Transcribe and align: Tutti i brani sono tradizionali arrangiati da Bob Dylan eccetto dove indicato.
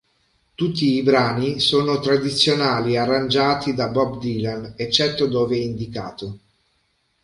Tutti 0.55 0.93
i 0.95 1.03
brani 1.03 1.59
sono 1.59 1.99
tradizionali 1.99 2.97
arrangiati 2.97 3.75
da 3.75 3.89
Bob 3.89 4.19
Dylan 4.19 4.73
eccetto 4.75 5.27
dove 5.27 5.57
indicato. 5.57 6.39